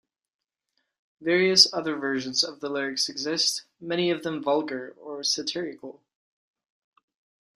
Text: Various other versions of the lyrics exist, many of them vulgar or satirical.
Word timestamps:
Various 1.21 1.71
other 1.71 1.95
versions 1.95 2.43
of 2.43 2.59
the 2.59 2.69
lyrics 2.69 3.07
exist, 3.07 3.65
many 3.79 4.09
of 4.09 4.23
them 4.23 4.41
vulgar 4.41 4.95
or 4.99 5.23
satirical. 5.23 6.01